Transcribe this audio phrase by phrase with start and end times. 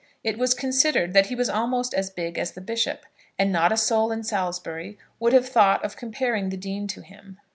[0.23, 3.05] It was considered that he was almost as big as the bishop,
[3.37, 7.37] and not a soul in Salisbury would have thought of comparing the dean to him.